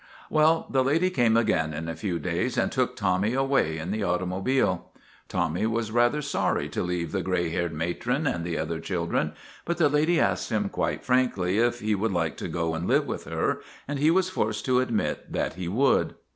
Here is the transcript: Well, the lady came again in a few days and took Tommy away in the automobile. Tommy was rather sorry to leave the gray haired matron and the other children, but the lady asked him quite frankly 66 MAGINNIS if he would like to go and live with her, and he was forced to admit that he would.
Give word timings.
Well, 0.31 0.65
the 0.67 0.83
lady 0.83 1.11
came 1.11 1.37
again 1.37 1.73
in 1.75 1.87
a 1.87 1.95
few 1.95 2.17
days 2.17 2.57
and 2.57 2.71
took 2.71 2.95
Tommy 2.95 3.35
away 3.35 3.77
in 3.77 3.91
the 3.91 4.01
automobile. 4.01 4.89
Tommy 5.29 5.67
was 5.67 5.91
rather 5.91 6.23
sorry 6.23 6.69
to 6.69 6.81
leave 6.81 7.11
the 7.11 7.21
gray 7.21 7.49
haired 7.49 7.71
matron 7.71 8.25
and 8.25 8.43
the 8.43 8.57
other 8.57 8.79
children, 8.79 9.33
but 9.63 9.77
the 9.77 9.89
lady 9.89 10.19
asked 10.19 10.49
him 10.49 10.69
quite 10.69 11.05
frankly 11.05 11.57
66 11.59 11.59
MAGINNIS 11.59 11.75
if 11.75 11.85
he 11.87 11.93
would 11.93 12.11
like 12.11 12.35
to 12.37 12.47
go 12.47 12.73
and 12.73 12.87
live 12.87 13.05
with 13.05 13.25
her, 13.25 13.61
and 13.87 13.99
he 13.99 14.09
was 14.09 14.27
forced 14.27 14.65
to 14.65 14.79
admit 14.79 15.31
that 15.31 15.53
he 15.53 15.67
would. 15.67 16.15